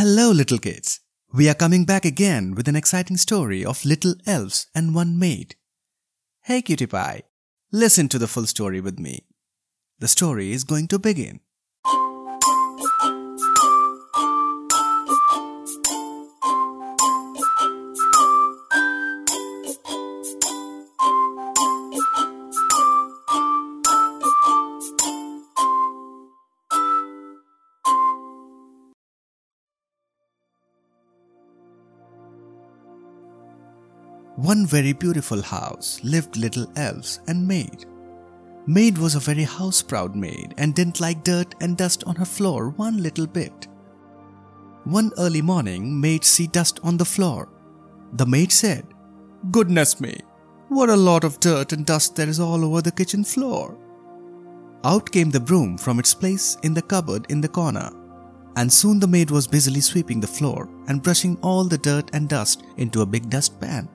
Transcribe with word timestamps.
Hello, 0.00 0.30
little 0.30 0.58
kids. 0.58 1.00
We 1.34 1.48
are 1.48 1.54
coming 1.54 1.84
back 1.84 2.04
again 2.04 2.54
with 2.54 2.68
an 2.68 2.76
exciting 2.76 3.16
story 3.16 3.64
of 3.64 3.84
little 3.84 4.14
elves 4.28 4.68
and 4.72 4.94
one 4.94 5.18
maid. 5.18 5.56
Hey, 6.44 6.62
cutie 6.62 6.86
pie, 6.86 7.24
listen 7.72 8.08
to 8.10 8.18
the 8.20 8.28
full 8.28 8.46
story 8.46 8.80
with 8.80 9.00
me. 9.00 9.26
The 9.98 10.06
story 10.06 10.52
is 10.52 10.62
going 10.62 10.86
to 10.86 11.00
begin. 11.00 11.40
One 34.38 34.66
very 34.66 34.92
beautiful 34.92 35.42
house 35.42 35.98
lived 36.04 36.36
little 36.36 36.70
elves 36.76 37.18
and 37.26 37.48
maid. 37.48 37.86
Maid 38.68 38.96
was 38.96 39.16
a 39.16 39.18
very 39.18 39.42
house 39.42 39.82
proud 39.82 40.14
maid 40.14 40.54
and 40.58 40.76
didn't 40.76 41.00
like 41.00 41.24
dirt 41.24 41.56
and 41.60 41.76
dust 41.76 42.04
on 42.04 42.14
her 42.14 42.24
floor 42.24 42.68
one 42.68 43.02
little 43.02 43.26
bit. 43.26 43.66
One 44.84 45.10
early 45.18 45.42
morning, 45.42 46.00
maid 46.00 46.22
see 46.22 46.46
dust 46.46 46.78
on 46.84 46.96
the 46.96 47.04
floor. 47.04 47.48
The 48.12 48.26
maid 48.26 48.52
said, 48.52 48.86
Goodness 49.50 50.00
me, 50.00 50.20
what 50.68 50.88
a 50.88 50.94
lot 50.94 51.24
of 51.24 51.40
dirt 51.40 51.72
and 51.72 51.84
dust 51.84 52.14
there 52.14 52.28
is 52.28 52.38
all 52.38 52.64
over 52.64 52.80
the 52.80 52.92
kitchen 52.92 53.24
floor. 53.24 53.76
Out 54.84 55.10
came 55.10 55.30
the 55.30 55.40
broom 55.40 55.76
from 55.76 55.98
its 55.98 56.14
place 56.14 56.56
in 56.62 56.74
the 56.74 56.82
cupboard 56.82 57.26
in 57.28 57.40
the 57.40 57.48
corner, 57.48 57.90
and 58.54 58.72
soon 58.72 59.00
the 59.00 59.08
maid 59.08 59.32
was 59.32 59.48
busily 59.48 59.80
sweeping 59.80 60.20
the 60.20 60.28
floor 60.28 60.68
and 60.86 61.02
brushing 61.02 61.36
all 61.42 61.64
the 61.64 61.78
dirt 61.78 62.08
and 62.12 62.28
dust 62.28 62.62
into 62.76 63.00
a 63.00 63.06
big 63.06 63.28
dustpan. 63.28 63.88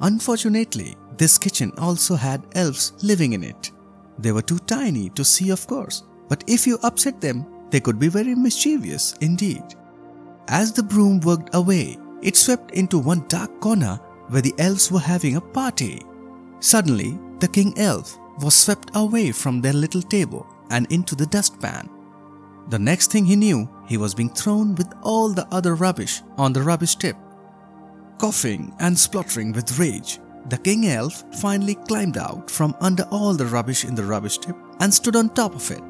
Unfortunately, 0.00 0.96
this 1.18 1.36
kitchen 1.36 1.72
also 1.76 2.16
had 2.16 2.46
elves 2.54 2.92
living 3.02 3.34
in 3.34 3.44
it. 3.44 3.70
They 4.18 4.32
were 4.32 4.42
too 4.42 4.58
tiny 4.60 5.10
to 5.10 5.24
see, 5.24 5.50
of 5.50 5.66
course, 5.66 6.04
but 6.28 6.44
if 6.46 6.66
you 6.66 6.78
upset 6.82 7.20
them, 7.20 7.46
they 7.70 7.80
could 7.80 7.98
be 7.98 8.08
very 8.08 8.34
mischievous 8.34 9.14
indeed. 9.20 9.62
As 10.48 10.72
the 10.72 10.82
broom 10.82 11.20
worked 11.20 11.54
away, 11.54 11.98
it 12.22 12.36
swept 12.36 12.72
into 12.72 12.98
one 12.98 13.24
dark 13.28 13.60
corner 13.60 14.00
where 14.28 14.42
the 14.42 14.54
elves 14.58 14.90
were 14.90 15.00
having 15.00 15.36
a 15.36 15.40
party. 15.40 16.02
Suddenly, 16.60 17.18
the 17.38 17.48
king 17.48 17.76
elf 17.78 18.18
was 18.40 18.54
swept 18.54 18.90
away 18.94 19.32
from 19.32 19.60
their 19.60 19.72
little 19.72 20.02
table 20.02 20.46
and 20.70 20.90
into 20.90 21.14
the 21.14 21.26
dustpan. 21.26 21.88
The 22.68 22.78
next 22.78 23.10
thing 23.10 23.24
he 23.24 23.36
knew, 23.36 23.68
he 23.86 23.96
was 23.96 24.14
being 24.14 24.30
thrown 24.30 24.74
with 24.74 24.92
all 25.02 25.30
the 25.30 25.46
other 25.52 25.74
rubbish 25.74 26.22
on 26.38 26.52
the 26.52 26.62
rubbish 26.62 26.96
tip 26.96 27.16
Coughing 28.20 28.74
and 28.80 28.98
spluttering 28.98 29.50
with 29.50 29.78
rage, 29.78 30.20
the 30.50 30.58
king 30.58 30.86
elf 30.88 31.24
finally 31.40 31.74
climbed 31.74 32.18
out 32.18 32.50
from 32.50 32.76
under 32.78 33.04
all 33.04 33.32
the 33.32 33.46
rubbish 33.46 33.86
in 33.86 33.94
the 33.94 34.04
rubbish 34.04 34.36
tip 34.36 34.54
and 34.80 34.92
stood 34.92 35.16
on 35.16 35.30
top 35.30 35.54
of 35.54 35.70
it. 35.70 35.82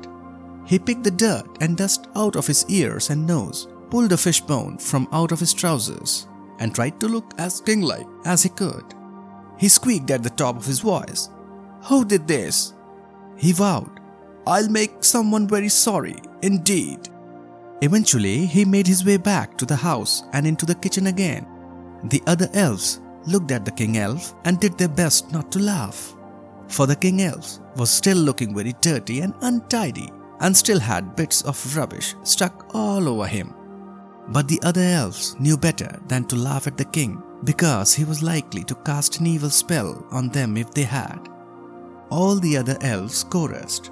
He 0.65 0.79
picked 0.79 1.03
the 1.03 1.11
dirt 1.11 1.49
and 1.61 1.77
dust 1.77 2.07
out 2.15 2.37
of 2.37 2.47
his 2.47 2.65
ears 2.69 3.11
and 3.11 3.27
nose, 3.27 3.67
pulled 3.91 4.13
a 4.13 4.17
fishbone 4.17 4.79
from 4.79 5.09
out 5.11 5.33
of 5.33 5.41
his 5.41 5.53
trousers, 5.53 6.29
and 6.61 6.73
tried 6.73 7.01
to 7.01 7.09
look 7.09 7.35
as 7.37 7.61
king-like 7.63 8.07
as 8.25 8.45
he 8.45 8.49
could. 8.49 8.85
He 9.59 9.69
squeaked 9.69 10.13
at 10.13 10.23
the 10.23 10.31
top 10.31 10.57
of 10.57 10.67
his 10.67 10.79
voice, 10.79 11.31
Who 11.87 12.05
did 12.05 12.29
this? 12.29 12.75
He 13.37 13.51
vowed, 13.51 13.99
I'll 14.47 14.69
make 14.69 15.03
someone 15.03 15.49
very 15.49 15.69
sorry, 15.69 16.23
indeed. 16.43 17.09
Eventually, 17.81 18.47
he 18.47 18.65
made 18.65 18.87
his 18.87 19.05
way 19.05 19.17
back 19.17 19.59
to 19.59 19.67
the 19.67 19.75
house 19.75 20.23
and 20.33 20.47
into 20.47 20.65
the 20.65 20.77
kitchen 20.77 21.09
again 21.09 21.45
the 22.05 22.23
other 22.27 22.49
elves 22.55 23.01
looked 23.27 23.51
at 23.51 23.65
the 23.65 23.71
king 23.71 23.99
elf 23.99 24.35
and 24.45 24.59
did 24.59 24.79
their 24.79 24.89
best 24.89 25.33
not 25.33 25.53
to 25.53 25.59
laugh. 25.59 26.15
For 26.69 26.87
the 26.87 26.97
king 26.97 27.23
elf 27.23 27.59
was 27.77 27.91
still 27.91 28.17
looking 28.17 28.55
very 28.55 28.75
dirty 28.81 29.21
and 29.21 29.35
untidy 29.43 30.11
and 30.41 30.57
still 30.57 30.81
had 30.81 31.17
bits 31.17 31.43
of 31.43 31.77
rubbish 31.77 32.15
stuck 32.23 32.75
all 32.75 33.09
over 33.09 33.27
him. 33.27 33.55
But 34.29 34.49
the 34.49 34.61
other 34.63 34.83
elves 34.83 35.37
knew 35.41 35.57
better 35.57 36.01
than 36.07 36.25
to 36.27 36.37
laugh 36.37 36.67
at 36.67 36.77
the 36.77 36.85
king 36.85 37.23
because 37.45 37.95
he 37.95 38.05
was 38.05 38.23
likely 38.23 38.65
to 38.65 38.75
cast 38.77 39.19
an 39.19 39.27
evil 39.27 39.51
spell 39.51 40.07
on 40.11 40.29
them 40.29 40.57
if 40.57 40.71
they 40.71 40.85
had. 40.85 41.29
All 42.11 42.37
the 42.37 42.57
other 42.57 42.77
elves 42.81 43.25
chorused. 43.25 43.91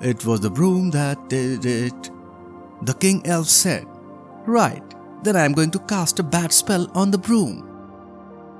It 0.00 0.24
was 0.26 0.40
the 0.40 0.50
broom 0.50 0.90
that 0.90 1.28
did 1.28 1.64
it. 1.64 2.10
The 2.82 2.94
king 2.94 3.24
elf 3.26 3.46
said, 3.46 3.86
Right, 4.46 4.82
then 5.22 5.36
I 5.36 5.44
am 5.44 5.52
going 5.52 5.70
to 5.72 5.78
cast 5.80 6.18
a 6.18 6.22
bad 6.22 6.52
spell 6.52 6.90
on 6.94 7.10
the 7.10 7.18
broom. 7.18 7.68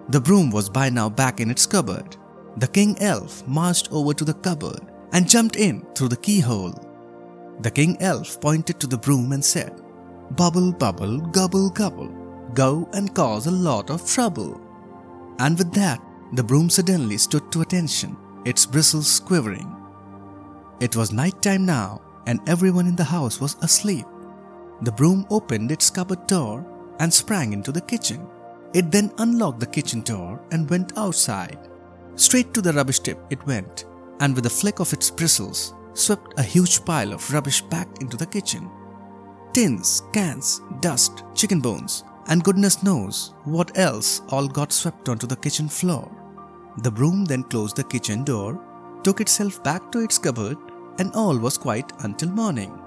The 0.09 0.21
broom 0.21 0.51
was 0.51 0.69
by 0.69 0.89
now 0.91 1.09
back 1.09 1.41
in 1.41 1.51
its 1.51 1.67
cupboard. 1.67 2.17
The 2.57 2.69
king 2.69 2.97
elf 3.01 3.47
marched 3.47 3.91
over 3.93 4.13
to 4.15 4.25
the 4.25 4.35
cupboard 4.35 4.81
and 5.13 5.29
jumped 5.29 5.57
in 5.57 5.87
through 5.95 6.09
the 6.09 6.17
keyhole. 6.17 6.75
The 7.61 7.71
king 7.71 7.97
elf 8.01 8.41
pointed 8.41 8.81
to 8.81 8.87
the 8.87 8.99
broom 8.99 9.33
and 9.33 9.45
said, 9.45 9.81
Bubble, 10.33 10.73
bubble, 10.73 11.19
gobble, 11.19 11.71
gobble, 11.71 12.09
go 12.55 12.89
and 12.93 13.15
cause 13.15 13.47
a 13.47 13.51
lot 13.51 13.91
of 13.91 14.07
trouble. 14.07 14.61
And 15.39 15.57
with 15.59 15.73
that, 15.75 16.03
the 16.33 16.43
broom 16.43 16.71
suddenly 16.71 17.19
stood 17.19 17.51
to 17.53 17.61
attention, 17.61 18.17
its 18.45 18.67
bristles 18.67 19.21
quivering. 19.21 19.71
It 20.81 20.97
was 20.97 21.13
night 21.13 21.41
time 21.43 21.67
now, 21.67 22.01
and 22.27 22.41
everyone 22.49 22.87
in 22.87 22.97
the 22.97 23.05
house 23.05 23.41
was 23.41 23.57
asleep. 23.63 24.07
The 24.81 24.93
broom 24.93 25.27
opened 25.31 25.71
its 25.71 25.91
cupboard 25.91 26.27
door 26.27 26.67
and 26.99 27.13
sprang 27.13 27.53
into 27.53 27.71
the 27.71 27.81
kitchen. 27.81 28.27
It 28.75 28.91
then 28.91 29.13
unlocked 29.19 29.61
the 29.61 29.67
kitchen 29.67 30.01
door 30.01 30.41
and 30.51 30.69
went 30.69 30.97
outside. 30.97 31.69
Straight 32.17 32.55
to 32.55 32.63
the 32.63 32.73
rubbish 32.73 33.01
tip 33.01 33.19
it 33.31 33.47
went, 33.47 33.85
and 34.21 34.35
with 34.35 34.47
a 34.47 34.51
flick 34.51 34.81
of 34.81 34.93
its 34.93 35.11
bristles, 35.11 35.75
swept 35.95 36.39
a 36.39 36.43
huge 36.43 36.85
pile 36.85 37.13
of 37.13 37.33
rubbish 37.33 37.61
back 37.63 37.89
into 38.01 38.17
the 38.17 38.27
kitchen. 38.27 38.71
Tins, 39.53 40.03
cans, 40.13 40.61
dust, 40.81 41.25
chicken 41.35 41.61
bones, 41.61 42.05
and 42.29 42.45
goodness 42.45 42.83
knows 42.83 43.35
what 43.45 43.77
else 43.77 44.23
all 44.31 44.49
got 44.49 44.73
swept 44.73 45.09
onto 45.09 45.27
the 45.27 45.37
kitchen 45.37 45.69
floor. 45.69 46.11
The 46.79 46.91
broom 46.91 47.25
then 47.25 47.43
closed 47.45 47.77
the 47.77 47.85
kitchen 47.85 48.25
door, 48.25 48.59
took 49.03 49.21
itself 49.21 49.63
back 49.63 49.93
to 49.93 49.99
its 49.99 50.19
cupboard, 50.19 50.57
and 50.99 51.13
all 51.15 51.37
was 51.37 51.59
quiet 51.59 51.93
until 52.01 52.31
morning. 52.31 52.82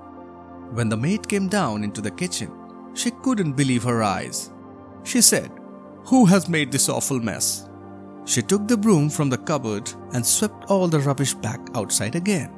When 0.76 0.90
the 0.90 0.98
maid 0.98 1.26
came 1.30 1.48
down 1.48 1.86
into 1.86 2.02
the 2.02 2.12
kitchen, 2.12 2.52
she 2.94 3.10
couldn't 3.10 3.54
believe 3.54 3.84
her 3.84 4.04
eyes. 4.04 4.52
She 5.04 5.22
said, 5.22 5.50
Who 6.08 6.26
has 6.26 6.50
made 6.50 6.70
this 6.70 6.90
awful 6.90 7.22
mess? 7.22 7.70
She 8.26 8.42
took 8.42 8.68
the 8.68 8.76
broom 8.76 9.10
from 9.10 9.30
the 9.30 9.38
cupboard 9.38 9.90
and 10.12 10.26
swept 10.26 10.66
all 10.66 10.90
the 10.90 11.00
rubbish 11.00 11.34
back 11.34 11.62
outside 11.76 12.16
again. 12.16 12.52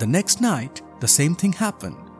The 0.00 0.08
next 0.08 0.40
night, 0.40 0.82
the 0.98 1.06
same 1.06 1.36
thing 1.36 1.52
happened. 1.52 2.10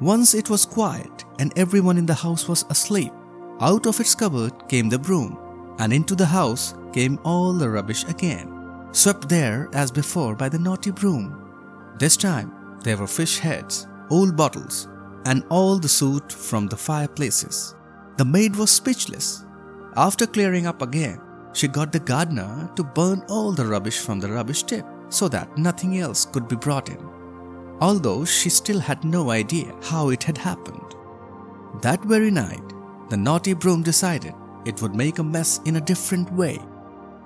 Once 0.00 0.34
it 0.34 0.48
was 0.48 0.64
quiet 0.64 1.24
and 1.40 1.52
everyone 1.58 1.98
in 1.98 2.06
the 2.06 2.14
house 2.14 2.46
was 2.46 2.64
asleep, 2.70 3.12
out 3.60 3.86
of 3.86 3.98
its 3.98 4.14
cupboard 4.14 4.52
came 4.68 4.88
the 4.88 5.00
broom, 5.00 5.36
and 5.80 5.92
into 5.92 6.14
the 6.14 6.26
house 6.26 6.74
came 6.92 7.18
all 7.24 7.52
the 7.52 7.68
rubbish 7.68 8.04
again, 8.04 8.86
swept 8.92 9.28
there 9.28 9.68
as 9.72 9.90
before 9.90 10.36
by 10.36 10.48
the 10.48 10.60
naughty 10.60 10.92
broom. 10.92 11.50
This 11.98 12.16
time, 12.16 12.52
there 12.84 12.96
were 12.96 13.08
fish 13.08 13.38
heads, 13.38 13.87
old 14.10 14.36
bottles, 14.36 14.88
and 15.26 15.44
all 15.50 15.78
the 15.78 15.88
soot 15.88 16.32
from 16.32 16.66
the 16.66 16.76
fireplaces. 16.76 17.74
The 18.16 18.24
maid 18.24 18.56
was 18.56 18.70
speechless. 18.70 19.44
After 19.96 20.26
clearing 20.26 20.66
up 20.66 20.82
again, 20.82 21.20
she 21.52 21.68
got 21.68 21.92
the 21.92 22.00
gardener 22.00 22.70
to 22.76 22.84
burn 22.84 23.22
all 23.28 23.52
the 23.52 23.66
rubbish 23.66 23.98
from 23.98 24.20
the 24.20 24.30
rubbish 24.30 24.62
tip 24.62 24.86
so 25.08 25.28
that 25.28 25.56
nothing 25.56 25.98
else 25.98 26.24
could 26.24 26.48
be 26.48 26.56
brought 26.56 26.88
in, 26.88 26.98
although 27.80 28.24
she 28.24 28.48
still 28.48 28.78
had 28.78 29.04
no 29.04 29.30
idea 29.30 29.74
how 29.82 30.10
it 30.10 30.22
had 30.22 30.38
happened. 30.38 30.94
That 31.82 32.02
very 32.04 32.30
night, 32.30 32.62
the 33.10 33.16
naughty 33.16 33.54
broom 33.54 33.82
decided 33.82 34.34
it 34.64 34.80
would 34.82 34.94
make 34.94 35.18
a 35.18 35.24
mess 35.24 35.60
in 35.64 35.76
a 35.76 35.80
different 35.80 36.32
way. 36.32 36.58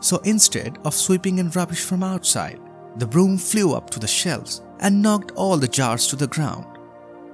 So 0.00 0.18
instead 0.18 0.78
of 0.84 0.94
sweeping 0.94 1.38
in 1.38 1.50
rubbish 1.50 1.82
from 1.82 2.02
outside, 2.02 2.60
the 2.96 3.06
broom 3.06 3.38
flew 3.38 3.74
up 3.74 3.90
to 3.90 4.00
the 4.00 4.06
shelves 4.06 4.62
and 4.80 5.00
knocked 5.00 5.32
all 5.32 5.56
the 5.56 5.68
jars 5.68 6.06
to 6.08 6.16
the 6.16 6.26
ground. 6.26 6.71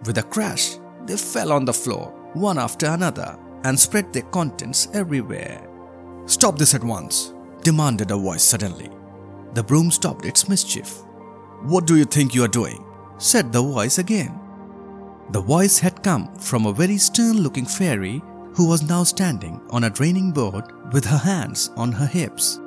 With 0.05 0.19
a 0.19 0.23
crash, 0.23 0.77
they 1.07 1.17
fell 1.17 1.53
on 1.53 1.65
the 1.65 1.73
floor, 1.73 2.13
one 2.35 2.59
after 2.59 2.87
another, 2.87 3.39
and 3.65 3.79
spread 3.79 4.13
their 4.13 4.23
contents 4.23 4.89
everywhere. 4.95 5.67
Stop 6.27 6.59
this 6.59 6.75
at 6.75 6.85
once, 6.85 7.33
demanded 7.63 8.11
a 8.11 8.17
voice 8.17 8.45
suddenly. 8.45 8.91
The 9.55 9.63
broom 9.63 9.91
stopped 9.91 10.25
its 10.25 10.49
mischief. 10.49 11.03
What 11.63 11.87
do 11.87 11.97
you 11.97 12.05
think 12.05 12.35
you 12.35 12.45
are 12.45 12.49
doing? 12.49 12.85
said 13.19 13.53
the 13.53 13.63
voice 13.63 13.99
again. 13.99 14.39
The 15.31 15.41
voice 15.41 15.79
had 15.79 16.03
come 16.03 16.35
from 16.37 16.67
a 16.67 16.73
very 16.73 16.99
stern 16.99 17.39
looking 17.39 17.67
fairy 17.67 18.23
who 18.55 18.69
was 18.69 18.89
now 18.89 19.03
standing 19.05 19.61
on 19.71 19.85
a 19.85 19.91
draining 19.91 20.33
board 20.33 20.65
with 20.93 21.05
her 21.05 21.19
hands 21.19 21.71
on 21.77 21.93
her 21.93 22.07
hips. 22.07 22.61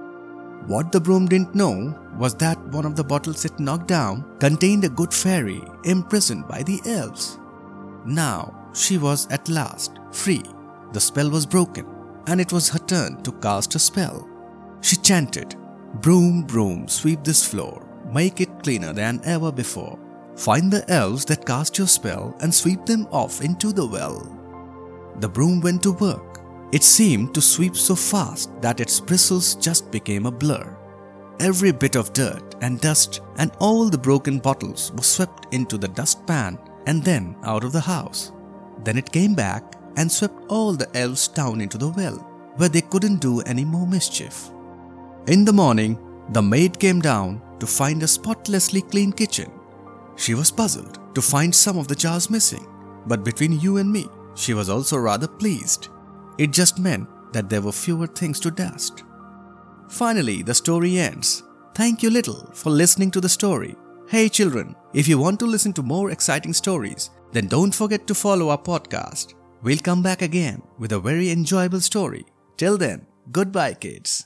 What 0.68 0.92
the 0.92 1.02
broom 1.02 1.28
didn't 1.28 1.56
know 1.56 1.98
was 2.18 2.36
that 2.36 2.60
one 2.68 2.86
of 2.86 2.96
the 2.96 3.04
bottles 3.04 3.46
it 3.46 3.60
knocked 3.60 3.88
down 3.88 4.38
contained 4.40 4.84
a 4.84 4.90
good 4.90 5.14
fairy 5.14 5.62
imprisoned 5.84 6.48
by 6.48 6.64
the 6.64 6.80
elves. 6.86 7.40
Now, 8.06 8.70
she 8.74 8.98
was 8.98 9.28
at 9.32 9.50
last 9.50 10.00
free. 10.12 10.44
The 10.94 11.02
spell 11.02 11.30
was 11.30 11.46
broken, 11.46 11.86
and 12.28 12.40
it 12.40 12.54
was 12.54 12.70
her 12.70 12.80
turn 12.80 13.22
to 13.24 13.32
cast 13.34 13.76
a 13.76 13.80
spell. 13.80 14.28
She 14.82 14.96
chanted, 14.98 15.56
Broom, 15.96 16.44
broom, 16.44 16.88
sweep 16.88 17.24
this 17.24 17.46
floor, 17.46 17.86
make 18.14 18.40
it 18.40 18.64
cleaner 18.64 18.94
than 18.94 19.22
ever 19.24 19.52
before. 19.52 20.00
Find 20.38 20.72
the 20.72 20.90
elves 20.90 21.26
that 21.26 21.46
cast 21.46 21.78
your 21.78 21.88
spell 21.88 22.36
and 22.40 22.54
sweep 22.54 22.86
them 22.86 23.08
off 23.12 23.42
into 23.42 23.74
the 23.74 23.86
well. 23.86 24.38
The 25.20 25.28
broom 25.28 25.60
went 25.60 25.84
to 25.84 25.92
work. 25.92 26.31
It 26.72 26.84
seemed 26.84 27.34
to 27.34 27.42
sweep 27.42 27.76
so 27.76 27.96
fast 27.96 28.50
that 28.62 28.80
its 28.80 29.00
bristles 29.00 29.56
just 29.56 29.92
became 29.92 30.26
a 30.26 30.32
blur. 30.32 30.78
Every 31.40 31.72
bit 31.72 31.96
of 31.96 32.14
dirt 32.14 32.56
and 32.62 32.80
dust 32.80 33.20
and 33.38 33.52
all 33.60 33.90
the 33.90 33.98
broken 33.98 34.40
bottles 34.40 34.92
was 34.94 35.06
swept 35.06 35.54
into 35.54 35.78
the 35.78 35.90
dustpan 35.90 36.58
and 36.88 37.04
then 37.04 37.36
out 37.44 37.64
of 37.64 37.74
the 37.74 37.82
house. 37.82 38.32
Then 38.84 38.98
it 38.98 39.12
came 39.12 39.36
back 39.36 39.76
and 39.98 40.10
swept 40.10 40.46
all 40.48 40.74
the 40.74 40.90
elves 40.96 41.28
down 41.28 41.60
into 41.60 41.78
the 41.78 41.90
well, 41.90 42.16
where 42.56 42.70
they 42.70 42.82
couldn't 42.82 43.20
do 43.20 43.42
any 43.42 43.66
more 43.66 43.86
mischief. 43.86 44.50
In 45.28 45.44
the 45.44 45.54
morning, 45.54 45.98
the 46.30 46.42
maid 46.42 46.80
came 46.80 47.02
down 47.02 47.42
to 47.60 47.68
find 47.68 48.02
a 48.02 48.08
spotlessly 48.08 48.82
clean 48.82 49.12
kitchen. 49.12 49.52
She 50.16 50.36
was 50.36 50.52
puzzled 50.52 51.00
to 51.16 51.22
find 51.22 51.54
some 51.54 51.78
of 51.78 51.88
the 51.88 51.96
jars 51.96 52.30
missing, 52.30 52.66
but 53.08 53.26
between 53.26 53.60
you 53.60 53.78
and 53.78 53.92
me, 53.92 54.08
she 54.36 54.54
was 54.54 54.70
also 54.70 54.98
rather 54.98 55.28
pleased. 55.28 55.90
It 56.38 56.52
just 56.52 56.80
meant 56.80 57.08
that 57.34 57.50
there 57.50 57.62
were 57.62 57.72
fewer 57.72 58.08
things 58.08 58.40
to 58.42 58.52
dust. 58.52 59.04
Finally, 59.90 60.42
the 60.42 60.54
story 60.54 60.98
ends. 60.98 61.44
Thank 61.74 62.02
you, 62.04 62.10
Little, 62.10 62.50
for 62.54 62.70
listening 62.70 63.12
to 63.12 63.22
the 63.22 63.30
story. 63.30 63.76
Hey, 64.08 64.28
children, 64.28 64.76
if 64.94 65.08
you 65.08 65.18
want 65.18 65.40
to 65.40 65.46
listen 65.46 65.74
to 65.74 65.84
more 65.84 66.12
exciting 66.12 66.54
stories, 66.54 67.10
then 67.32 67.48
don't 67.48 67.74
forget 67.74 68.08
to 68.08 68.16
follow 68.16 68.50
our 68.50 68.58
podcast. 68.58 69.36
We'll 69.62 69.78
come 69.78 70.02
back 70.02 70.22
again 70.22 70.62
with 70.80 70.92
a 70.92 71.00
very 71.00 71.30
enjoyable 71.30 71.82
story. 71.82 72.26
Till 72.58 72.78
then, 72.78 73.06
goodbye, 73.32 73.76
kids. 73.76 74.26